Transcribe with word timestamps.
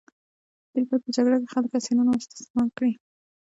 دوی 0.71 0.83
باید 0.87 1.01
په 1.05 1.09
جګړه 1.15 1.37
کې 1.41 1.47
خلک 1.53 1.69
اسیران 1.77 2.07
او 2.09 2.19
استثمار 2.21 2.67
کړي. 2.77 2.91